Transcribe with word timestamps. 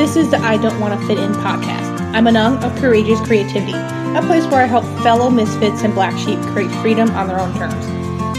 This 0.00 0.16
is 0.16 0.30
the 0.30 0.38
I 0.38 0.56
Don't 0.56 0.80
Want 0.80 0.98
to 0.98 1.06
Fit 1.06 1.18
In 1.18 1.30
podcast. 1.32 2.00
I'm 2.14 2.24
Anung 2.24 2.64
of 2.64 2.74
Courageous 2.80 3.20
Creativity, 3.20 3.74
a 3.74 4.22
place 4.24 4.46
where 4.46 4.62
I 4.62 4.64
help 4.64 4.82
fellow 5.02 5.28
misfits 5.28 5.82
and 5.82 5.92
black 5.92 6.16
sheep 6.16 6.40
create 6.54 6.70
freedom 6.80 7.10
on 7.10 7.28
their 7.28 7.38
own 7.38 7.54
terms. 7.58 7.86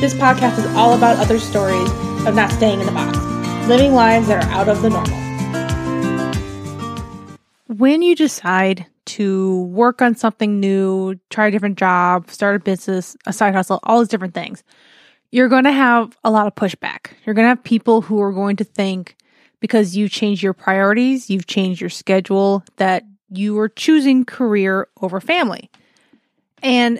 This 0.01 0.15
podcast 0.15 0.57
is 0.57 0.65
all 0.75 0.95
about 0.95 1.17
other 1.17 1.37
stories 1.37 1.87
of 2.25 2.33
not 2.33 2.51
staying 2.51 2.79
in 2.79 2.87
the 2.87 2.91
box, 2.91 3.15
living 3.67 3.93
lives 3.93 4.27
that 4.27 4.43
are 4.43 4.49
out 4.49 4.69
of 4.69 4.81
the 4.81 4.89
normal. 4.89 5.15
When 7.67 8.01
you 8.01 8.15
decide 8.15 8.87
to 9.05 9.61
work 9.65 10.01
on 10.01 10.15
something 10.15 10.59
new, 10.59 11.19
try 11.29 11.45
a 11.45 11.51
different 11.51 11.77
job, 11.77 12.31
start 12.31 12.55
a 12.55 12.59
business, 12.59 13.15
a 13.27 13.33
side 13.33 13.53
hustle, 13.53 13.81
all 13.83 13.99
these 13.99 14.07
different 14.07 14.33
things, 14.33 14.63
you're 15.29 15.47
going 15.47 15.65
to 15.65 15.71
have 15.71 16.17
a 16.23 16.31
lot 16.31 16.47
of 16.47 16.55
pushback. 16.55 17.11
You're 17.23 17.35
going 17.35 17.45
to 17.45 17.49
have 17.49 17.63
people 17.63 18.01
who 18.01 18.19
are 18.19 18.33
going 18.33 18.55
to 18.55 18.63
think 18.63 19.15
because 19.61 19.95
you 19.95 20.09
changed 20.09 20.43
your 20.43 20.53
priorities, 20.53 21.29
you've 21.29 21.47
changed 21.47 21.79
your 21.79 21.89
schedule, 21.89 22.65
that 22.75 23.03
you 23.29 23.57
are 23.59 23.69
choosing 23.69 24.25
career 24.25 24.89
over 25.01 25.21
family. 25.21 25.71
And 26.61 26.99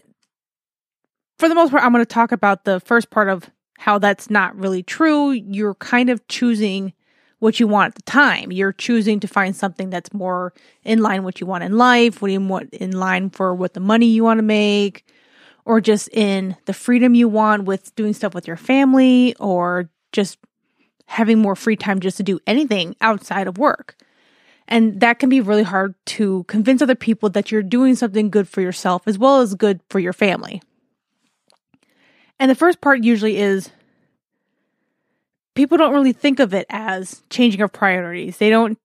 for 1.38 1.50
the 1.50 1.56
most 1.56 1.72
part, 1.72 1.84
I'm 1.84 1.92
going 1.92 2.06
to 2.06 2.10
talk 2.10 2.32
about 2.32 2.64
the 2.64 2.80
first 2.80 3.10
part 3.10 3.28
of 3.28 3.50
how 3.78 3.98
that's 3.98 4.30
not 4.30 4.56
really 4.56 4.84
true. 4.84 5.32
You're 5.32 5.76
kind 5.76 6.10
of 6.10 6.26
choosing 6.28 6.94
what 7.40 7.60
you 7.60 7.68
want 7.68 7.88
at 7.88 7.96
the 7.96 8.04
time. 8.04 8.52
You're 8.52 8.72
choosing 8.72 9.20
to 9.20 9.28
find 9.28 9.56
something 9.56 9.90
that's 9.90 10.14
more 10.14 10.54
in 10.84 11.02
line 11.02 11.24
what 11.24 11.42
you 11.42 11.48
want 11.48 11.64
in 11.64 11.76
life, 11.76 12.22
what 12.22 12.30
you 12.30 12.40
want 12.40 12.72
in 12.76 12.92
line 12.92 13.32
for 13.32 13.56
what 13.56 13.74
the 13.74 13.80
money 13.80 14.06
you 14.06 14.24
want 14.24 14.38
to 14.38 14.44
make, 14.44 15.04
or 15.66 15.82
just 15.82 16.08
in 16.10 16.56
the 16.66 16.74
freedom 16.74 17.16
you 17.16 17.28
want 17.28 17.64
with 17.64 17.94
doing 17.96 18.14
stuff 18.14 18.36
with 18.36 18.48
your 18.48 18.58
family 18.58 19.36
or 19.40 19.90
just 20.12 20.38
having 21.12 21.40
more 21.40 21.58
free 21.58 21.76
time 21.76 22.00
just 22.00 22.16
to 22.16 22.24
do 22.24 22.40
anything 22.48 22.96
outside 23.02 23.46
of 23.46 23.58
work. 23.58 23.96
And 24.68 25.02
that 25.02 25.20
can 25.20 25.28
be 25.28 25.42
really 25.42 25.64
hard 25.64 25.94
to 26.06 26.46
convince 26.46 26.82
other 26.82 26.96
people 26.96 27.30
that 27.32 27.52
you're 27.52 27.62
doing 27.62 27.96
something 27.96 28.30
good 28.30 28.48
for 28.48 28.62
yourself 28.62 29.04
as 29.06 29.18
well 29.18 29.42
as 29.42 29.54
good 29.56 29.82
for 29.90 30.00
your 30.00 30.14
family. 30.14 30.62
And 32.40 32.50
the 32.50 32.56
first 32.56 32.80
part 32.80 33.04
usually 33.04 33.38
is 33.38 33.70
people 35.54 35.78
don't 35.78 35.94
really 35.94 36.14
think 36.14 36.40
of 36.40 36.54
it 36.54 36.66
as 36.70 37.22
changing 37.30 37.60
of 37.60 37.74
priorities. 37.74 38.38
They 38.38 38.50
don't 38.50 38.80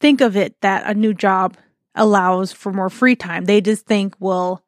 think 0.00 0.20
of 0.20 0.36
it 0.36 0.60
that 0.62 0.90
a 0.90 0.94
new 0.94 1.14
job 1.14 1.56
allows 1.94 2.52
for 2.52 2.72
more 2.72 2.90
free 2.90 3.14
time. 3.14 3.44
They 3.44 3.60
just 3.60 3.86
think, 3.86 4.16
well, 4.18 4.64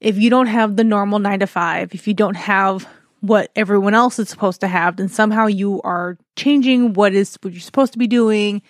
if 0.00 0.18
you 0.18 0.28
don't 0.28 0.48
have 0.48 0.74
the 0.74 0.82
normal 0.82 1.20
nine 1.20 1.38
to 1.38 1.46
five, 1.46 1.94
if 1.94 2.08
you 2.08 2.14
don't 2.14 2.36
have 2.36 2.88
what 3.24 3.50
everyone 3.56 3.94
else 3.94 4.18
is 4.18 4.28
supposed 4.28 4.60
to 4.60 4.68
have, 4.68 4.96
then 4.96 5.08
somehow 5.08 5.46
you 5.46 5.80
are 5.82 6.18
changing 6.36 6.92
what 6.92 7.14
is 7.14 7.38
what 7.40 7.54
you're 7.54 7.60
supposed 7.60 7.92
to 7.94 7.98
be 7.98 8.06
doing, 8.06 8.60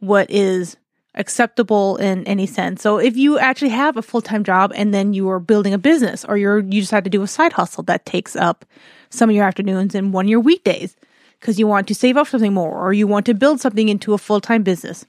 what 0.00 0.30
is 0.30 0.76
acceptable 1.14 1.96
in 1.96 2.24
any 2.26 2.46
sense. 2.46 2.80
So 2.80 2.96
if 2.98 3.18
you 3.18 3.38
actually 3.38 3.68
have 3.68 3.98
a 3.98 4.02
full-time 4.02 4.44
job 4.44 4.72
and 4.74 4.94
then 4.94 5.12
you 5.12 5.28
are 5.28 5.38
building 5.38 5.74
a 5.74 5.78
business 5.78 6.24
or 6.24 6.38
you're 6.38 6.60
you 6.60 6.80
decide 6.80 7.04
to 7.04 7.10
do 7.10 7.22
a 7.22 7.26
side 7.26 7.52
hustle 7.52 7.82
that 7.84 8.06
takes 8.06 8.34
up 8.34 8.64
some 9.10 9.28
of 9.28 9.36
your 9.36 9.44
afternoons 9.44 9.94
and 9.94 10.14
one 10.14 10.24
of 10.24 10.30
your 10.30 10.40
weekdays 10.40 10.96
because 11.38 11.58
you 11.58 11.66
want 11.66 11.86
to 11.88 11.94
save 11.94 12.16
up 12.16 12.28
something 12.28 12.54
more 12.54 12.74
or 12.74 12.94
you 12.94 13.06
want 13.06 13.26
to 13.26 13.34
build 13.34 13.60
something 13.60 13.90
into 13.90 14.14
a 14.14 14.18
full-time 14.18 14.62
business. 14.62 15.04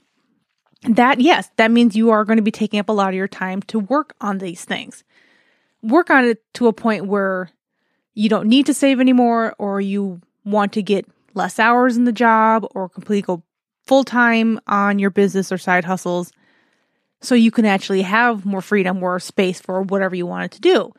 That 0.81 1.21
yes, 1.21 1.49
that 1.55 1.71
means 1.71 1.95
you 1.95 2.09
are 2.09 2.25
going 2.25 2.35
to 2.35 2.43
be 2.43 2.51
taking 2.51 2.81
up 2.81 2.89
a 2.89 2.93
lot 2.93 3.09
of 3.09 3.15
your 3.15 3.29
time 3.29 3.61
to 3.63 3.79
work 3.79 4.13
on 4.19 4.39
these 4.39 4.65
things 4.65 5.05
work 5.83 6.09
on 6.09 6.23
it 6.25 6.41
to 6.53 6.67
a 6.67 6.73
point 6.73 7.05
where 7.05 7.49
you 8.13 8.29
don't 8.29 8.47
need 8.47 8.65
to 8.67 8.73
save 8.73 8.99
anymore 8.99 9.55
or 9.57 9.81
you 9.81 10.21
want 10.45 10.73
to 10.73 10.81
get 10.81 11.05
less 11.33 11.59
hours 11.59 11.97
in 11.97 12.03
the 12.03 12.11
job 12.11 12.65
or 12.75 12.89
completely 12.89 13.21
go 13.21 13.43
full 13.85 14.03
time 14.03 14.59
on 14.67 14.99
your 14.99 15.09
business 15.09 15.51
or 15.51 15.57
side 15.57 15.85
hustles 15.85 16.31
so 17.21 17.35
you 17.35 17.51
can 17.51 17.65
actually 17.65 18.01
have 18.01 18.45
more 18.45 18.61
freedom, 18.61 18.99
more 18.99 19.19
space 19.19 19.59
for 19.59 19.81
whatever 19.81 20.15
you 20.15 20.25
wanted 20.25 20.51
to 20.51 20.61
do. 20.61 20.93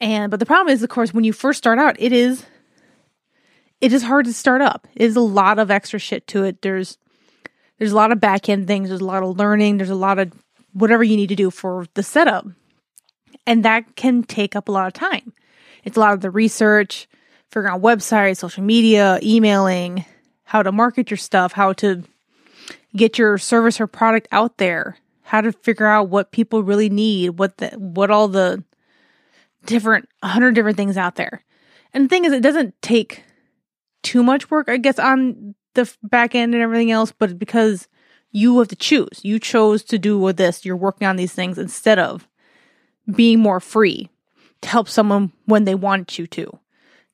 And 0.00 0.30
but 0.30 0.40
the 0.40 0.46
problem 0.46 0.72
is 0.72 0.82
of 0.82 0.88
course 0.88 1.12
when 1.12 1.24
you 1.24 1.32
first 1.32 1.58
start 1.58 1.78
out 1.78 1.96
it 1.98 2.12
is 2.12 2.44
it 3.80 3.92
is 3.92 4.02
hard 4.02 4.26
to 4.26 4.32
start 4.32 4.60
up. 4.60 4.86
It 4.94 5.04
is 5.04 5.16
a 5.16 5.20
lot 5.20 5.58
of 5.58 5.70
extra 5.70 5.98
shit 5.98 6.26
to 6.28 6.44
it. 6.44 6.62
There's 6.62 6.98
there's 7.78 7.92
a 7.92 7.96
lot 7.96 8.12
of 8.12 8.20
back 8.20 8.48
end 8.48 8.66
things, 8.66 8.88
there's 8.88 9.00
a 9.00 9.06
lot 9.06 9.22
of 9.22 9.38
learning, 9.38 9.78
there's 9.78 9.90
a 9.90 9.94
lot 9.94 10.18
of 10.18 10.32
whatever 10.72 11.02
you 11.02 11.16
need 11.16 11.30
to 11.30 11.36
do 11.36 11.50
for 11.50 11.86
the 11.94 12.02
setup. 12.02 12.46
And 13.46 13.64
that 13.64 13.96
can 13.96 14.22
take 14.22 14.54
up 14.54 14.68
a 14.68 14.72
lot 14.72 14.86
of 14.86 14.92
time. 14.92 15.32
It's 15.84 15.96
a 15.96 16.00
lot 16.00 16.14
of 16.14 16.20
the 16.20 16.30
research, 16.30 17.08
figuring 17.50 17.74
out 17.74 17.82
websites, 17.82 18.38
social 18.38 18.62
media, 18.62 19.18
emailing, 19.22 20.04
how 20.44 20.62
to 20.62 20.72
market 20.72 21.10
your 21.10 21.18
stuff, 21.18 21.52
how 21.52 21.72
to 21.74 22.02
get 22.96 23.18
your 23.18 23.38
service 23.38 23.80
or 23.80 23.86
product 23.86 24.28
out 24.32 24.58
there, 24.58 24.96
how 25.22 25.40
to 25.40 25.52
figure 25.52 25.86
out 25.86 26.08
what 26.08 26.32
people 26.32 26.62
really 26.62 26.88
need, 26.88 27.30
what 27.30 27.58
the 27.58 27.68
what 27.70 28.10
all 28.10 28.28
the 28.28 28.62
different 29.66 30.08
100 30.20 30.54
different 30.54 30.76
things 30.76 30.96
out 30.96 31.16
there. 31.16 31.44
And 31.92 32.04
the 32.04 32.08
thing 32.08 32.24
is 32.24 32.32
it 32.32 32.42
doesn't 32.42 32.80
take 32.82 33.22
too 34.02 34.22
much 34.22 34.50
work 34.50 34.68
I 34.68 34.76
guess 34.76 34.98
on 34.98 35.54
the 35.74 35.92
back 36.02 36.34
end 36.34 36.54
and 36.54 36.62
everything 36.62 36.90
else, 36.90 37.12
but 37.12 37.38
because 37.38 37.86
you 38.32 38.58
have 38.58 38.68
to 38.68 38.76
choose. 38.76 39.20
You 39.22 39.38
chose 39.38 39.82
to 39.84 39.98
do 39.98 40.18
with 40.18 40.36
this. 40.36 40.64
You're 40.64 40.76
working 40.76 41.06
on 41.06 41.16
these 41.16 41.32
things 41.32 41.58
instead 41.58 41.98
of 41.98 42.28
being 43.12 43.40
more 43.40 43.60
free 43.60 44.08
help 44.62 44.88
someone 44.88 45.32
when 45.46 45.64
they 45.64 45.74
want 45.74 46.18
you 46.18 46.26
to 46.28 46.58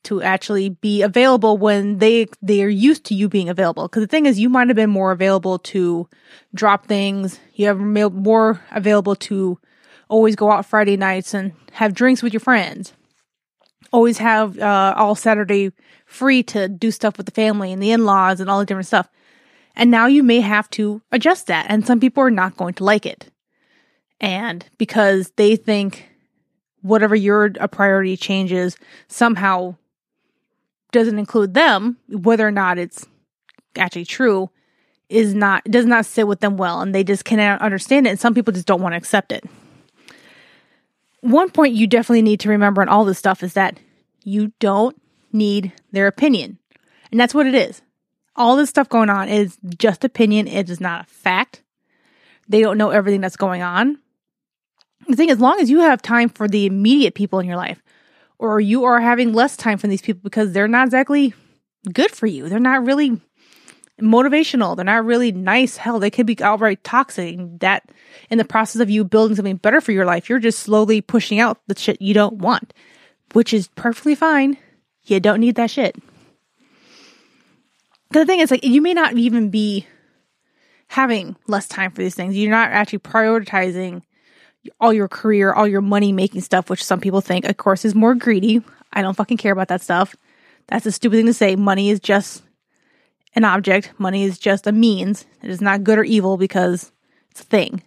to 0.07 0.23
actually 0.23 0.69
be 0.69 1.03
available 1.03 1.59
when 1.59 1.99
they 1.99 2.27
they 2.41 2.63
are 2.63 2.69
used 2.69 3.05
to 3.05 3.15
you 3.15 3.29
being 3.29 3.49
available. 3.49 3.89
Because 3.89 4.03
the 4.03 4.07
thing 4.07 4.27
is 4.27 4.39
you 4.39 4.49
might 4.49 4.69
have 4.69 4.77
been 4.77 4.91
more 4.91 5.11
available 5.11 5.59
to 5.59 6.09
drop 6.55 6.87
things. 6.87 7.41
You 7.55 7.67
have 7.67 7.79
more 7.79 8.61
available 8.71 9.17
to 9.17 9.59
always 10.09 10.37
go 10.37 10.53
out 10.53 10.65
friday 10.65 10.97
nights 10.97 11.35
and 11.35 11.53
have 11.73 11.93
drinks 11.93 12.23
with 12.23 12.33
your 12.33 12.41
friends. 12.41 12.93
Always 13.93 14.19
have 14.19 14.59
uh, 14.59 14.95
all 14.97 15.17
saturday 15.17 15.73
free 16.07 16.45
to 16.45 16.69
do 16.69 16.93
stuff 16.93 17.17
with 17.17 17.27
the 17.27 17.33
family 17.33 17.73
and 17.73 17.83
the 17.83 17.91
in-laws 17.91 18.41
and 18.41 18.49
all 18.49 18.61
the 18.61 18.67
different 18.67 18.87
stuff. 18.87 19.09
And 19.75 19.91
now 19.91 20.07
you 20.07 20.23
may 20.23 20.41
have 20.41 20.71
to 20.71 21.03
adjust 21.11 21.49
that 21.49 21.67
and 21.69 21.85
some 21.85 21.99
people 21.99 22.23
are 22.23 22.31
not 22.31 22.57
going 22.57 22.75
to 22.75 22.85
like 22.85 23.07
it. 23.07 23.29
And 24.21 24.65
because 24.79 25.33
they 25.37 25.57
think 25.57 26.09
whatever 26.83 27.15
your 27.15 27.53
a 27.61 27.69
priority 27.69 28.17
changes 28.17 28.77
somehow 29.09 29.77
doesn't 30.93 31.19
include 31.19 31.55
them, 31.55 31.97
whether 32.09 32.47
or 32.47 32.51
not 32.51 32.79
it's 32.79 33.07
actually 33.77 34.05
true, 34.05 34.51
is 35.09 35.35
not 35.35 35.65
does 35.65 35.87
not 35.87 36.07
sit 36.07 36.27
with 36.27 36.41
them 36.41 36.57
well 36.57 36.81
and 36.81 36.95
they 36.95 37.05
just 37.05 37.25
cannot 37.25 37.61
understand 37.61 38.07
it 38.07 38.11
and 38.11 38.21
some 38.21 38.35
people 38.35 38.53
just 38.53 38.67
don't 38.67 38.83
want 38.83 38.93
to 38.93 38.97
accept 38.97 39.31
it. 39.31 39.45
One 41.21 41.51
point 41.51 41.75
you 41.75 41.87
definitely 41.87 42.23
need 42.23 42.41
to 42.41 42.49
remember 42.49 42.83
in 42.83 42.89
all 42.89 43.05
this 43.05 43.19
stuff 43.19 43.43
is 43.43 43.55
that 43.55 43.79
you 44.25 44.53
don't 44.59 45.01
need 45.33 45.73
their 45.93 46.07
opinion. 46.07 46.59
And 47.11 47.21
that's 47.21 47.35
what 47.35 47.47
it 47.47 47.55
is. 47.55 47.83
All 48.35 48.57
this 48.57 48.69
stuff 48.69 48.89
going 48.89 49.11
on 49.11 49.29
is 49.29 49.57
just 49.79 50.05
opinion. 50.05 50.49
It 50.49 50.69
is 50.69 50.81
not 50.81 51.03
a 51.03 51.05
fact. 51.05 51.63
They 52.49 52.61
don't 52.61 52.79
know 52.79 52.91
everything 52.91 53.21
that's 53.21 53.37
going 53.37 53.63
on 53.63 53.99
the 55.09 55.17
thing, 55.17 55.31
as 55.31 55.41
long 55.41 55.61
as 55.61 55.71
you 55.71 55.81
have 55.81 56.03
time 56.03 56.29
for 56.29 56.49
the 56.49 56.67
immediate 56.67 57.15
people 57.15 57.39
in 57.39 57.47
your 57.47 57.57
life, 57.57 57.83
or 58.39 58.61
you 58.61 58.85
are 58.85 59.01
having 59.01 59.33
less 59.33 59.57
time 59.57 59.79
for 59.79 59.87
these 59.87 60.03
people 60.03 60.21
because 60.23 60.53
they're 60.53 60.69
not 60.69 60.87
exactly 60.87 61.35
good 61.93 62.11
for 62.11 62.27
you, 62.27 62.49
they're 62.49 62.59
not 62.59 62.85
really 62.85 63.21
motivational, 64.01 64.77
they're 64.77 64.85
not 64.85 65.05
really 65.05 65.33
nice. 65.33 65.77
Hell, 65.77 65.99
they 65.99 66.11
could 66.11 66.27
be 66.27 66.37
outright 66.43 66.85
toxic. 66.85 67.39
That 67.61 67.91
in 68.29 68.39
the 68.39 68.45
process 68.45 68.83
of 68.83 68.91
you 68.91 69.05
building 69.05 69.37
something 69.37 69.57
better 69.57 69.81
for 69.81 69.93
your 69.93 70.05
life, 70.05 70.29
you're 70.29 70.39
just 70.39 70.59
slowly 70.59 71.01
pushing 71.01 71.41
out 71.41 71.61
the 71.67 71.79
shit 71.79 72.03
you 72.03 72.13
don't 72.13 72.37
want, 72.37 72.75
which 73.33 73.55
is 73.55 73.69
perfectly 73.69 74.15
fine. 74.15 74.59
You 75.05 75.21
don't 75.21 75.41
need 75.41 75.55
that 75.55 75.71
shit. 75.71 75.97
The 78.11 78.27
thing 78.27 78.41
is, 78.41 78.51
like, 78.51 78.65
you 78.65 78.83
may 78.83 78.95
not 78.95 79.15
even 79.15 79.51
be 79.51 79.87
having 80.89 81.37
less 81.49 81.67
time 81.67 81.91
for 81.91 82.03
these 82.03 82.15
things. 82.15 82.37
You're 82.37 82.51
not 82.51 82.71
actually 82.71 83.01
prioritizing 83.01 84.03
all 84.81 84.93
your 84.93 85.09
career, 85.09 85.53
all 85.53 85.67
your 85.67 85.81
money 85.81 86.13
making 86.13 86.41
stuff, 86.41 86.71
which 86.71 86.85
some 86.85 87.01
people 87.01 87.21
think, 87.21 87.45
of 87.45 87.57
course, 87.57 87.85
is 87.85 87.95
more 87.95 88.15
greedy. 88.15 88.63
I 88.93 89.03
don't 89.03 89.17
fucking 89.17 89.37
care 89.37 89.53
about 89.53 89.69
that 89.69 89.83
stuff. 89.83 90.17
That's 90.69 90.87
a 90.87 90.93
stupid 90.93 91.17
thing 91.17 91.27
to 91.27 91.35
say. 91.35 91.57
Money 91.57 91.91
is 91.91 92.01
just 92.01 92.43
an 93.35 93.45
object, 93.45 93.93
money 93.99 94.25
is 94.25 94.39
just 94.39 94.67
a 94.67 94.73
means. 94.73 95.27
It 95.43 95.51
is 95.51 95.61
not 95.61 95.85
good 95.85 95.99
or 95.99 96.05
evil 96.05 96.37
because 96.37 96.91
it's 97.31 97.43
a 97.43 97.45
thing. 97.45 97.83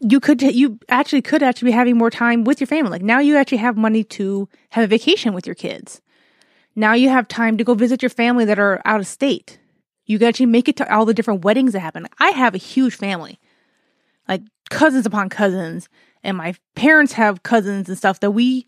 You 0.00 0.20
could, 0.20 0.42
you 0.42 0.78
actually 0.88 1.22
could 1.22 1.42
actually 1.42 1.66
be 1.66 1.72
having 1.72 1.96
more 1.96 2.10
time 2.10 2.44
with 2.44 2.60
your 2.60 2.66
family. 2.66 2.90
Like 2.90 3.02
now 3.02 3.18
you 3.18 3.36
actually 3.36 3.58
have 3.58 3.76
money 3.76 4.04
to 4.04 4.48
have 4.70 4.84
a 4.84 4.88
vacation 4.88 5.34
with 5.34 5.46
your 5.46 5.54
kids. 5.54 6.00
Now 6.74 6.94
you 6.94 7.08
have 7.08 7.28
time 7.28 7.58
to 7.58 7.64
go 7.64 7.74
visit 7.74 8.02
your 8.02 8.10
family 8.10 8.44
that 8.46 8.58
are 8.58 8.80
out 8.84 9.00
of 9.00 9.06
state. 9.06 9.58
You 10.06 10.18
can 10.18 10.28
actually 10.28 10.46
make 10.46 10.68
it 10.68 10.76
to 10.76 10.92
all 10.92 11.04
the 11.04 11.14
different 11.14 11.44
weddings 11.44 11.72
that 11.72 11.80
happen. 11.80 12.06
I 12.18 12.30
have 12.30 12.54
a 12.54 12.58
huge 12.58 12.94
family 12.94 13.38
like 14.28 14.42
cousins 14.70 15.06
upon 15.06 15.28
cousins, 15.28 15.88
and 16.22 16.36
my 16.36 16.54
parents 16.74 17.14
have 17.14 17.42
cousins 17.42 17.88
and 17.88 17.98
stuff 17.98 18.20
that 18.20 18.30
we 18.30 18.66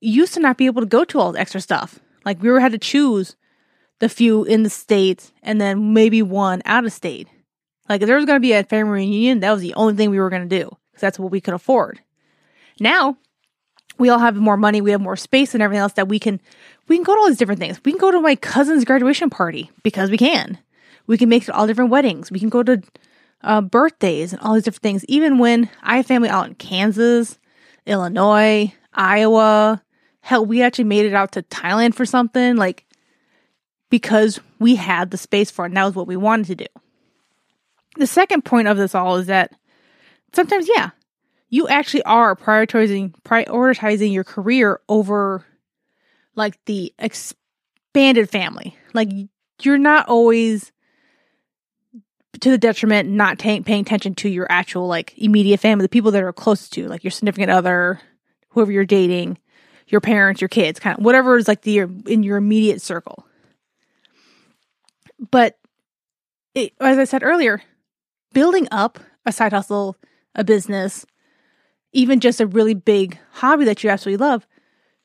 used 0.00 0.34
to 0.34 0.40
not 0.40 0.56
be 0.56 0.66
able 0.66 0.82
to 0.82 0.86
go 0.86 1.04
to 1.04 1.18
all 1.18 1.32
the 1.32 1.40
extra 1.40 1.60
stuff. 1.60 1.98
Like 2.24 2.42
we 2.42 2.50
were 2.50 2.60
had 2.60 2.72
to 2.72 2.78
choose 2.78 3.36
the 3.98 4.08
few 4.08 4.44
in 4.44 4.62
the 4.62 4.70
States 4.70 5.32
and 5.42 5.60
then 5.60 5.92
maybe 5.92 6.22
one 6.22 6.62
out 6.64 6.84
of 6.84 6.92
state. 6.92 7.28
Like 7.88 8.02
if 8.02 8.06
there 8.06 8.16
was 8.16 8.24
going 8.24 8.36
to 8.36 8.40
be 8.40 8.52
a 8.52 8.64
family 8.64 9.00
reunion, 9.00 9.40
that 9.40 9.52
was 9.52 9.62
the 9.62 9.74
only 9.74 9.94
thing 9.94 10.10
we 10.10 10.18
were 10.18 10.30
going 10.30 10.48
to 10.48 10.60
do 10.60 10.70
because 10.90 11.00
that's 11.00 11.18
what 11.18 11.30
we 11.30 11.40
could 11.40 11.54
afford. 11.54 12.00
Now 12.78 13.16
we 13.98 14.08
all 14.08 14.18
have 14.18 14.36
more 14.36 14.56
money, 14.56 14.80
we 14.80 14.92
have 14.92 15.00
more 15.00 15.16
space 15.16 15.54
and 15.54 15.62
everything 15.62 15.82
else 15.82 15.92
that 15.94 16.08
we 16.08 16.18
can 16.18 16.40
we 16.88 16.96
can 16.96 17.04
go 17.04 17.14
to 17.14 17.20
all 17.20 17.28
these 17.28 17.36
different 17.36 17.60
things. 17.60 17.80
We 17.84 17.92
can 17.92 18.00
go 18.00 18.10
to 18.10 18.20
my 18.20 18.34
cousin's 18.36 18.84
graduation 18.84 19.30
party 19.30 19.70
because 19.82 20.10
we 20.10 20.18
can. 20.18 20.58
We 21.06 21.18
can 21.18 21.28
make 21.28 21.44
it 21.44 21.50
all 21.50 21.66
different 21.66 21.90
weddings. 21.90 22.30
We 22.30 22.40
can 22.40 22.48
go 22.48 22.62
to 22.62 22.82
uh, 23.42 23.60
birthdays 23.60 24.32
and 24.32 24.42
all 24.42 24.54
these 24.54 24.64
different 24.64 24.82
things. 24.82 25.04
Even 25.06 25.38
when 25.38 25.68
I 25.82 25.96
have 25.96 26.06
family 26.06 26.28
out 26.28 26.46
in 26.46 26.54
Kansas, 26.54 27.38
Illinois, 27.86 28.72
Iowa, 28.92 29.82
hell, 30.20 30.44
we 30.44 30.62
actually 30.62 30.84
made 30.84 31.06
it 31.06 31.14
out 31.14 31.32
to 31.32 31.42
Thailand 31.42 31.94
for 31.94 32.04
something 32.04 32.56
like 32.56 32.86
because 33.88 34.40
we 34.58 34.76
had 34.76 35.10
the 35.10 35.16
space 35.16 35.50
for 35.50 35.64
it. 35.64 35.68
And 35.68 35.76
that 35.76 35.84
was 35.84 35.94
what 35.94 36.06
we 36.06 36.16
wanted 36.16 36.46
to 36.46 36.54
do. 36.56 36.66
The 37.96 38.06
second 38.06 38.44
point 38.44 38.68
of 38.68 38.76
this 38.76 38.94
all 38.94 39.16
is 39.16 39.26
that 39.26 39.52
sometimes, 40.32 40.68
yeah, 40.72 40.90
you 41.48 41.66
actually 41.66 42.04
are 42.04 42.36
prioritizing 42.36 43.12
prioritizing 43.22 44.12
your 44.12 44.24
career 44.24 44.80
over 44.88 45.44
like 46.36 46.64
the 46.66 46.94
expanded 46.98 48.30
family. 48.30 48.76
Like 48.94 49.08
you're 49.62 49.78
not 49.78 50.08
always 50.08 50.70
to 52.38 52.50
the 52.50 52.58
detriment 52.58 53.08
not 53.08 53.38
t- 53.38 53.60
paying 53.60 53.82
attention 53.82 54.14
to 54.14 54.28
your 54.28 54.46
actual 54.50 54.86
like 54.86 55.14
immediate 55.16 55.58
family, 55.58 55.84
the 55.84 55.88
people 55.88 56.12
that 56.12 56.22
are 56.22 56.32
close 56.32 56.68
to, 56.70 56.86
like 56.86 57.02
your 57.02 57.10
significant 57.10 57.50
other, 57.50 58.00
whoever 58.50 58.70
you're 58.70 58.84
dating, 58.84 59.38
your 59.88 60.00
parents, 60.00 60.40
your 60.40 60.48
kids, 60.48 60.78
kind 60.78 60.98
of 60.98 61.04
whatever 61.04 61.36
is 61.36 61.48
like 61.48 61.62
the 61.62 61.78
in 61.78 62.22
your 62.22 62.36
immediate 62.36 62.80
circle. 62.80 63.26
But 65.30 65.58
it, 66.54 66.72
as 66.80 66.98
I 66.98 67.04
said 67.04 67.22
earlier, 67.22 67.62
building 68.32 68.68
up 68.70 68.98
a 69.26 69.32
side 69.32 69.52
hustle, 69.52 69.96
a 70.34 70.44
business, 70.44 71.04
even 71.92 72.20
just 72.20 72.40
a 72.40 72.46
really 72.46 72.74
big 72.74 73.18
hobby 73.32 73.64
that 73.64 73.82
you 73.82 73.90
absolutely 73.90 74.24
love, 74.24 74.46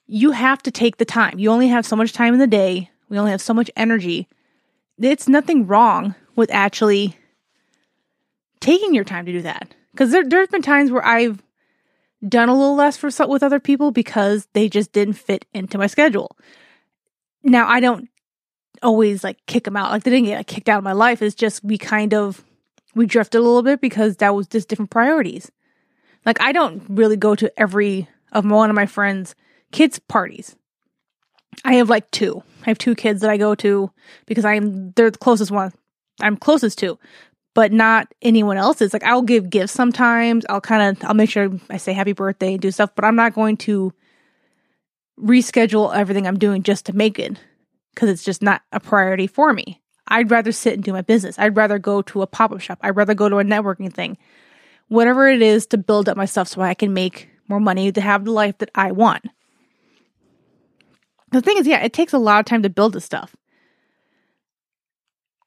you 0.05 0.31
have 0.31 0.61
to 0.63 0.71
take 0.71 0.97
the 0.97 1.05
time. 1.05 1.39
You 1.39 1.49
only 1.49 1.67
have 1.69 1.85
so 1.85 1.95
much 1.95 2.13
time 2.13 2.33
in 2.33 2.39
the 2.39 2.47
day. 2.47 2.91
We 3.09 3.17
only 3.17 3.31
have 3.31 3.41
so 3.41 3.53
much 3.53 3.71
energy. 3.75 4.27
It's 4.99 5.27
nothing 5.27 5.67
wrong 5.67 6.15
with 6.35 6.51
actually 6.51 7.15
taking 8.59 8.93
your 8.93 9.03
time 9.03 9.25
to 9.25 9.31
do 9.31 9.41
that. 9.43 9.73
Because 9.91 10.11
there, 10.11 10.27
there's 10.27 10.49
been 10.49 10.61
times 10.61 10.91
where 10.91 11.05
I've 11.05 11.41
done 12.27 12.49
a 12.49 12.53
little 12.53 12.75
less 12.75 12.97
for 12.97 13.09
with 13.27 13.43
other 13.43 13.59
people 13.59 13.91
because 13.91 14.47
they 14.53 14.67
just 14.67 14.91
didn't 14.91 15.13
fit 15.13 15.45
into 15.53 15.77
my 15.77 15.87
schedule. 15.87 16.35
Now 17.43 17.67
I 17.67 17.79
don't 17.79 18.09
always 18.81 19.23
like 19.23 19.37
kick 19.45 19.63
them 19.65 19.77
out. 19.77 19.91
Like 19.91 20.03
they 20.03 20.11
didn't 20.11 20.25
get 20.25 20.37
like, 20.37 20.47
kicked 20.47 20.69
out 20.69 20.79
of 20.79 20.83
my 20.83 20.93
life. 20.93 21.21
It's 21.21 21.35
just 21.35 21.63
we 21.63 21.77
kind 21.77 22.13
of 22.13 22.43
we 22.95 23.05
drifted 23.05 23.37
a 23.37 23.41
little 23.41 23.63
bit 23.63 23.81
because 23.81 24.17
that 24.17 24.35
was 24.35 24.47
just 24.47 24.67
different 24.67 24.91
priorities. 24.91 25.51
Like 26.25 26.41
I 26.41 26.51
don't 26.51 26.83
really 26.89 27.17
go 27.17 27.35
to 27.35 27.51
every 27.59 28.07
of 28.31 28.45
one 28.45 28.69
of 28.69 28.75
my 28.75 28.85
friends' 28.85 29.35
kids' 29.71 29.99
parties. 29.99 30.55
I 31.63 31.75
have 31.75 31.89
like 31.89 32.09
two. 32.11 32.43
I 32.63 32.69
have 32.71 32.77
two 32.77 32.95
kids 32.95 33.21
that 33.21 33.29
I 33.29 33.37
go 33.37 33.55
to 33.55 33.91
because 34.25 34.43
I'm 34.43 34.91
they're 34.91 35.11
the 35.11 35.17
closest 35.17 35.51
one 35.51 35.71
I'm 36.21 36.37
closest 36.37 36.79
to, 36.79 36.97
but 37.53 37.71
not 37.71 38.13
anyone 38.21 38.57
else's. 38.57 38.93
Like 38.93 39.03
I'll 39.03 39.21
give 39.21 39.49
gifts 39.49 39.73
sometimes. 39.73 40.45
I'll 40.49 40.61
kind 40.61 40.97
of 40.97 41.03
I'll 41.07 41.15
make 41.15 41.29
sure 41.29 41.49
I 41.69 41.77
say 41.77 41.93
happy 41.93 42.13
birthday 42.13 42.53
and 42.53 42.61
do 42.61 42.71
stuff, 42.71 42.91
but 42.95 43.05
I'm 43.05 43.15
not 43.15 43.33
going 43.33 43.57
to 43.57 43.93
reschedule 45.19 45.95
everything 45.95 46.27
I'm 46.27 46.39
doing 46.39 46.63
just 46.63 46.85
to 46.87 46.95
make 46.95 47.19
it 47.19 47.39
because 47.93 48.09
it's 48.09 48.23
just 48.23 48.41
not 48.41 48.61
a 48.71 48.79
priority 48.79 49.27
for 49.27 49.53
me. 49.53 49.81
I'd 50.07 50.29
rather 50.29 50.51
sit 50.51 50.73
and 50.73 50.83
do 50.83 50.93
my 50.93 51.01
business. 51.01 51.39
I'd 51.39 51.57
rather 51.57 51.79
go 51.79 52.01
to 52.03 52.21
a 52.21 52.27
pop 52.27 52.51
up 52.51 52.61
shop. 52.61 52.79
I'd 52.81 52.95
rather 52.95 53.15
go 53.15 53.29
to 53.29 53.39
a 53.39 53.43
networking 53.43 53.91
thing. 53.91 54.17
Whatever 54.87 55.27
it 55.29 55.41
is 55.41 55.65
to 55.67 55.77
build 55.77 56.07
up 56.07 56.17
my 56.17 56.25
stuff 56.25 56.47
so 56.47 56.61
I 56.61 56.75
can 56.75 56.93
make 56.93 57.29
more 57.47 57.59
money 57.59 57.91
to 57.91 58.01
have 58.01 58.25
the 58.25 58.31
life 58.31 58.57
that 58.59 58.69
I 58.75 58.91
want. 58.91 59.25
The 61.31 61.41
thing 61.41 61.57
is, 61.57 61.65
yeah, 61.65 61.83
it 61.83 61.93
takes 61.93 62.13
a 62.13 62.19
lot 62.19 62.39
of 62.39 62.45
time 62.45 62.61
to 62.63 62.69
build 62.69 62.93
this 62.93 63.05
stuff. 63.05 63.35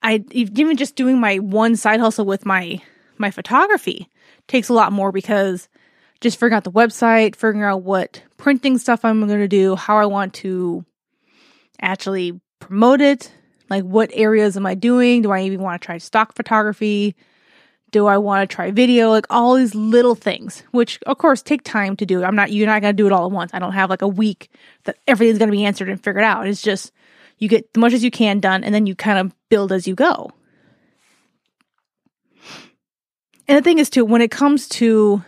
I 0.02 0.24
even 0.30 0.76
just 0.76 0.96
doing 0.96 1.18
my 1.18 1.38
one 1.38 1.76
side 1.76 2.00
hustle 2.00 2.24
with 2.24 2.46
my 2.46 2.80
my 3.18 3.30
photography 3.30 4.08
takes 4.46 4.68
a 4.68 4.74
lot 4.74 4.92
more 4.92 5.12
because 5.12 5.68
just 6.20 6.36
figuring 6.36 6.54
out 6.54 6.64
the 6.64 6.72
website, 6.72 7.36
figuring 7.36 7.62
out 7.62 7.82
what 7.82 8.22
printing 8.36 8.78
stuff 8.78 9.04
I'm 9.04 9.26
going 9.26 9.40
to 9.40 9.48
do, 9.48 9.76
how 9.76 9.98
I 9.98 10.06
want 10.06 10.34
to 10.34 10.84
actually 11.80 12.40
promote 12.60 13.00
it, 13.00 13.32
like 13.70 13.84
what 13.84 14.10
areas 14.12 14.56
am 14.56 14.66
I 14.66 14.74
doing? 14.74 15.22
Do 15.22 15.30
I 15.30 15.42
even 15.42 15.62
want 15.62 15.80
to 15.80 15.86
try 15.86 15.98
stock 15.98 16.34
photography? 16.34 17.14
Do 17.90 18.06
I 18.06 18.18
want 18.18 18.48
to 18.48 18.54
try 18.54 18.70
video? 18.70 19.10
Like 19.10 19.26
all 19.30 19.54
these 19.54 19.74
little 19.74 20.14
things, 20.14 20.62
which 20.72 20.98
of 21.06 21.18
course 21.18 21.42
take 21.42 21.62
time 21.62 21.96
to 21.96 22.06
do. 22.06 22.22
I'm 22.22 22.36
not, 22.36 22.52
you're 22.52 22.66
not 22.66 22.82
going 22.82 22.94
to 22.94 23.02
do 23.02 23.06
it 23.06 23.12
all 23.12 23.26
at 23.26 23.32
once. 23.32 23.52
I 23.54 23.58
don't 23.58 23.72
have 23.72 23.90
like 23.90 24.02
a 24.02 24.08
week 24.08 24.50
that 24.84 24.98
everything's 25.06 25.38
going 25.38 25.50
to 25.50 25.56
be 25.56 25.64
answered 25.64 25.88
and 25.88 26.02
figured 26.02 26.24
out. 26.24 26.46
It's 26.46 26.62
just, 26.62 26.92
you 27.38 27.48
get 27.48 27.68
as 27.74 27.80
much 27.80 27.92
as 27.92 28.04
you 28.04 28.10
can 28.10 28.40
done 28.40 28.64
and 28.64 28.74
then 28.74 28.86
you 28.86 28.94
kind 28.94 29.18
of 29.18 29.34
build 29.48 29.72
as 29.72 29.86
you 29.86 29.94
go. 29.94 30.30
And 33.46 33.56
the 33.56 33.62
thing 33.62 33.78
is, 33.78 33.88
too, 33.88 34.04
when 34.04 34.20
it 34.20 34.30
comes 34.30 34.68
to 34.70 35.24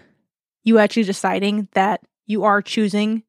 you 0.63 0.79
actually 0.79 1.05
deciding 1.05 1.69
that 1.73 2.03
you 2.27 2.45
are 2.45 2.61
choosing 2.61 3.23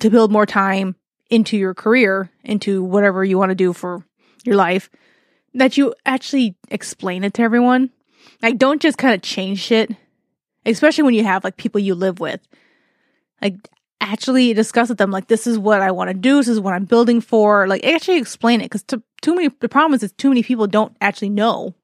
to 0.00 0.08
build 0.08 0.30
more 0.30 0.46
time 0.46 0.94
into 1.30 1.56
your 1.56 1.74
career, 1.74 2.30
into 2.44 2.82
whatever 2.84 3.24
you 3.24 3.38
want 3.38 3.50
to 3.50 3.56
do 3.56 3.72
for 3.72 4.04
your 4.44 4.54
life, 4.54 4.88
that 5.54 5.76
you 5.76 5.94
actually 6.06 6.56
explain 6.70 7.24
it 7.24 7.34
to 7.34 7.42
everyone. 7.42 7.90
Like, 8.40 8.58
don't 8.58 8.80
just 8.80 8.98
kind 8.98 9.14
of 9.14 9.22
change 9.22 9.58
shit, 9.58 9.90
especially 10.64 11.04
when 11.04 11.14
you 11.14 11.24
have 11.24 11.42
like 11.42 11.56
people 11.56 11.80
you 11.80 11.94
live 11.94 12.20
with. 12.20 12.40
Like, 13.40 13.56
actually 14.02 14.52
discuss 14.52 14.88
with 14.88 14.98
them, 14.98 15.10
like, 15.10 15.28
this 15.28 15.46
is 15.46 15.58
what 15.58 15.80
I 15.80 15.92
want 15.92 16.08
to 16.08 16.14
do, 16.14 16.36
this 16.36 16.48
is 16.48 16.60
what 16.60 16.74
I'm 16.74 16.84
building 16.84 17.20
for. 17.20 17.66
Like, 17.66 17.84
actually 17.84 18.18
explain 18.18 18.60
it 18.60 18.64
because 18.64 18.84
too 19.22 19.34
many, 19.34 19.48
the 19.60 19.68
problem 19.68 19.94
is, 19.94 20.02
is 20.02 20.12
too 20.12 20.28
many 20.28 20.42
people 20.42 20.66
don't 20.66 20.94
actually 21.00 21.30
know 21.30 21.74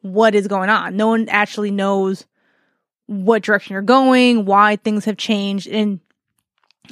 what 0.00 0.34
is 0.34 0.46
going 0.46 0.70
on. 0.70 0.96
No 0.96 1.08
one 1.08 1.28
actually 1.28 1.70
knows 1.70 2.24
what 3.06 3.42
direction 3.42 3.74
you're 3.74 3.82
going, 3.82 4.44
why 4.44 4.76
things 4.76 5.04
have 5.04 5.16
changed. 5.16 5.66
And 5.66 6.00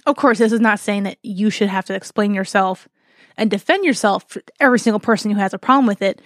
of 0.07 0.17
course, 0.17 0.39
this 0.39 0.53
is 0.53 0.61
not 0.61 0.81
saying 0.81 1.05
that 1.05 1.19
you 1.23 1.51
should 1.51 1.69
have 1.69 1.85
to 1.87 1.95
explain 1.95 2.35
yourself 2.35 2.89
and 3.37 3.51
defend 3.51 3.85
yourself 3.85 4.25
for 4.29 4.43
every 4.59 4.79
single 4.79 5.01
person 5.01 5.31
who 5.31 5.39
has 5.39 5.55
a 5.55 5.59
problem 5.59 5.87
with 5.87 6.03
it, 6.03 6.21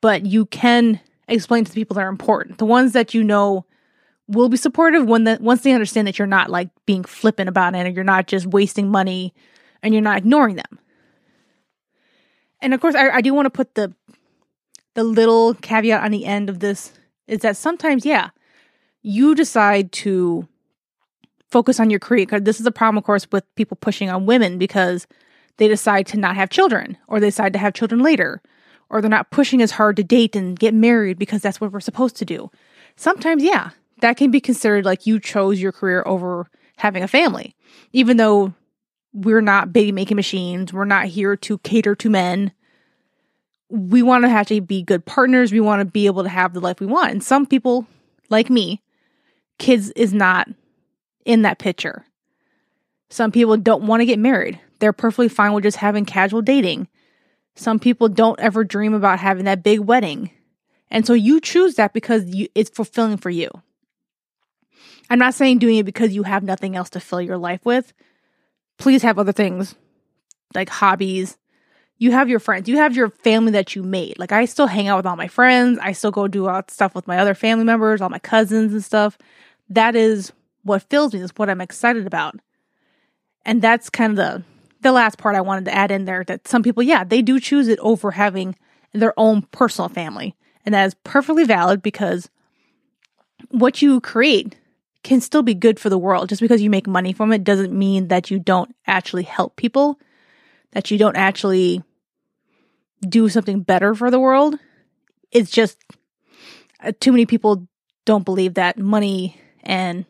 but 0.00 0.24
you 0.24 0.46
can 0.46 0.98
explain 1.28 1.64
to 1.64 1.70
the 1.70 1.74
people 1.74 1.94
that 1.94 2.04
are 2.04 2.08
important, 2.08 2.58
the 2.58 2.64
ones 2.64 2.92
that 2.92 3.12
you 3.12 3.22
know 3.22 3.65
will 4.28 4.48
be 4.48 4.56
supportive 4.56 5.06
when 5.06 5.24
that 5.24 5.40
once 5.40 5.62
they 5.62 5.72
understand 5.72 6.08
that 6.08 6.18
you're 6.18 6.26
not 6.26 6.50
like 6.50 6.68
being 6.84 7.04
flippant 7.04 7.48
about 7.48 7.74
it 7.74 7.86
and 7.86 7.94
you're 7.94 8.04
not 8.04 8.26
just 8.26 8.46
wasting 8.46 8.90
money 8.90 9.32
and 9.82 9.94
you're 9.94 10.02
not 10.02 10.18
ignoring 10.18 10.56
them. 10.56 10.78
And 12.60 12.74
of 12.74 12.80
course, 12.80 12.94
I, 12.94 13.10
I 13.10 13.20
do 13.20 13.34
want 13.34 13.46
to 13.46 13.50
put 13.50 13.74
the 13.74 13.94
the 14.94 15.04
little 15.04 15.54
caveat 15.54 16.02
on 16.02 16.10
the 16.10 16.24
end 16.24 16.48
of 16.48 16.60
this 16.60 16.92
is 17.26 17.40
that 17.40 17.56
sometimes, 17.56 18.06
yeah, 18.06 18.30
you 19.02 19.34
decide 19.34 19.92
to 19.92 20.48
focus 21.50 21.78
on 21.78 21.90
your 21.90 22.00
career. 22.00 22.26
Because 22.26 22.42
this 22.42 22.60
is 22.60 22.66
a 22.66 22.72
problem, 22.72 22.98
of 22.98 23.04
course, 23.04 23.26
with 23.30 23.44
people 23.54 23.76
pushing 23.80 24.10
on 24.10 24.26
women 24.26 24.58
because 24.58 25.06
they 25.58 25.68
decide 25.68 26.06
to 26.08 26.16
not 26.16 26.36
have 26.36 26.50
children 26.50 26.96
or 27.08 27.20
they 27.20 27.28
decide 27.28 27.52
to 27.52 27.58
have 27.58 27.74
children 27.74 28.02
later 28.02 28.42
or 28.88 29.00
they're 29.00 29.10
not 29.10 29.30
pushing 29.30 29.62
as 29.62 29.72
hard 29.72 29.96
to 29.96 30.04
date 30.04 30.36
and 30.36 30.58
get 30.58 30.74
married 30.74 31.18
because 31.18 31.42
that's 31.42 31.60
what 31.60 31.72
we're 31.72 31.80
supposed 31.80 32.16
to 32.16 32.24
do. 32.24 32.50
Sometimes, 32.96 33.42
yeah, 33.42 33.70
that 34.00 34.16
can 34.16 34.30
be 34.30 34.40
considered 34.40 34.84
like 34.84 35.06
you 35.06 35.18
chose 35.20 35.60
your 35.60 35.72
career 35.72 36.02
over 36.06 36.48
having 36.76 37.02
a 37.02 37.08
family, 37.08 37.54
even 37.92 38.16
though 38.16 38.52
we're 39.12 39.40
not 39.40 39.72
baby 39.72 39.92
making 39.92 40.16
machines. 40.16 40.72
We're 40.72 40.84
not 40.84 41.06
here 41.06 41.36
to 41.36 41.58
cater 41.58 41.94
to 41.96 42.10
men. 42.10 42.52
We 43.70 44.02
want 44.02 44.24
to 44.24 44.30
actually 44.30 44.60
be 44.60 44.82
good 44.82 45.06
partners. 45.06 45.52
We 45.52 45.60
want 45.60 45.80
to 45.80 45.86
be 45.86 46.06
able 46.06 46.22
to 46.22 46.28
have 46.28 46.52
the 46.52 46.60
life 46.60 46.80
we 46.80 46.86
want. 46.86 47.12
And 47.12 47.24
some 47.24 47.46
people, 47.46 47.86
like 48.28 48.50
me, 48.50 48.82
kids 49.58 49.90
is 49.92 50.12
not 50.12 50.48
in 51.24 51.42
that 51.42 51.58
picture. 51.58 52.04
Some 53.08 53.32
people 53.32 53.56
don't 53.56 53.86
want 53.86 54.00
to 54.02 54.06
get 54.06 54.18
married. 54.18 54.60
They're 54.78 54.92
perfectly 54.92 55.28
fine 55.28 55.52
with 55.52 55.64
just 55.64 55.78
having 55.78 56.04
casual 56.04 56.42
dating. 56.42 56.88
Some 57.54 57.78
people 57.78 58.08
don't 58.08 58.38
ever 58.38 58.64
dream 58.64 58.92
about 58.92 59.18
having 59.18 59.46
that 59.46 59.62
big 59.62 59.80
wedding. 59.80 60.30
And 60.90 61.06
so 61.06 61.14
you 61.14 61.40
choose 61.40 61.76
that 61.76 61.94
because 61.94 62.26
you, 62.26 62.48
it's 62.54 62.70
fulfilling 62.70 63.16
for 63.16 63.30
you. 63.30 63.50
I'm 65.08 65.18
not 65.18 65.34
saying 65.34 65.58
doing 65.58 65.76
it 65.76 65.86
because 65.86 66.14
you 66.14 66.22
have 66.24 66.42
nothing 66.42 66.76
else 66.76 66.90
to 66.90 67.00
fill 67.00 67.20
your 67.20 67.38
life 67.38 67.64
with. 67.64 67.92
Please 68.78 69.02
have 69.02 69.18
other 69.18 69.32
things 69.32 69.74
like 70.54 70.68
hobbies. 70.68 71.38
You 71.98 72.12
have 72.12 72.28
your 72.28 72.40
friends, 72.40 72.68
you 72.68 72.76
have 72.76 72.94
your 72.94 73.08
family 73.08 73.52
that 73.52 73.74
you 73.74 73.82
made. 73.82 74.18
Like 74.18 74.32
I 74.32 74.44
still 74.44 74.66
hang 74.66 74.88
out 74.88 74.98
with 74.98 75.06
all 75.06 75.16
my 75.16 75.28
friends. 75.28 75.78
I 75.80 75.92
still 75.92 76.10
go 76.10 76.28
do 76.28 76.46
all 76.46 76.62
stuff 76.68 76.94
with 76.94 77.06
my 77.06 77.18
other 77.18 77.34
family 77.34 77.64
members, 77.64 78.00
all 78.00 78.10
my 78.10 78.18
cousins 78.18 78.72
and 78.72 78.84
stuff. 78.84 79.16
That 79.70 79.96
is 79.96 80.32
what 80.62 80.82
fills 80.90 81.14
me. 81.14 81.20
That's 81.20 81.32
what 81.36 81.48
I'm 81.48 81.60
excited 81.60 82.06
about. 82.06 82.38
And 83.46 83.62
that's 83.62 83.88
kind 83.88 84.10
of 84.10 84.16
the 84.16 84.44
the 84.82 84.92
last 84.92 85.18
part 85.18 85.34
I 85.34 85.40
wanted 85.40 85.64
to 85.66 85.74
add 85.74 85.90
in 85.90 86.04
there 86.04 86.22
that 86.24 86.46
some 86.46 86.62
people, 86.62 86.82
yeah, 86.82 87.02
they 87.02 87.22
do 87.22 87.40
choose 87.40 87.66
it 87.66 87.78
over 87.80 88.10
having 88.10 88.56
their 88.92 89.18
own 89.18 89.42
personal 89.42 89.88
family. 89.88 90.36
And 90.64 90.74
that 90.74 90.86
is 90.86 90.94
perfectly 91.02 91.44
valid 91.44 91.82
because 91.82 92.28
what 93.50 93.80
you 93.80 94.00
create 94.00 94.56
can 95.06 95.20
still 95.20 95.42
be 95.44 95.54
good 95.54 95.78
for 95.78 95.88
the 95.88 95.96
world. 95.96 96.28
Just 96.28 96.42
because 96.42 96.60
you 96.60 96.68
make 96.68 96.88
money 96.88 97.12
from 97.12 97.32
it 97.32 97.44
doesn't 97.44 97.72
mean 97.72 98.08
that 98.08 98.28
you 98.28 98.40
don't 98.40 98.74
actually 98.88 99.22
help 99.22 99.54
people, 99.54 100.00
that 100.72 100.90
you 100.90 100.98
don't 100.98 101.16
actually 101.16 101.82
do 103.08 103.28
something 103.28 103.60
better 103.60 103.94
for 103.94 104.10
the 104.10 104.18
world. 104.18 104.56
It's 105.30 105.50
just 105.50 105.78
uh, 106.82 106.90
too 106.98 107.12
many 107.12 107.24
people 107.24 107.68
don't 108.04 108.24
believe 108.24 108.54
that 108.54 108.78
money 108.78 109.40
and 109.62 110.04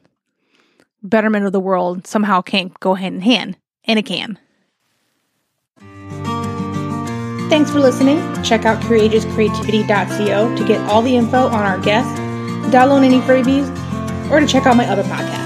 betterment 1.02 1.44
of 1.44 1.52
the 1.52 1.60
world 1.60 2.06
somehow 2.06 2.40
can't 2.40 2.78
go 2.80 2.94
hand 2.94 3.16
in 3.16 3.20
hand, 3.20 3.58
and 3.84 3.98
it 3.98 4.06
can. 4.06 4.38
Thanks 7.50 7.70
for 7.70 7.80
listening. 7.80 8.18
Check 8.42 8.64
out 8.64 8.82
courageouscreativity.co 8.82 10.56
to 10.56 10.66
get 10.66 10.80
all 10.88 11.02
the 11.02 11.16
info 11.16 11.48
on 11.48 11.64
our 11.66 11.78
guests, 11.80 12.18
download 12.70 13.04
any 13.04 13.20
freebies, 13.20 13.85
or 14.30 14.40
to 14.40 14.46
check 14.46 14.66
out 14.66 14.76
my 14.76 14.86
other 14.88 15.04
podcasts. 15.04 15.45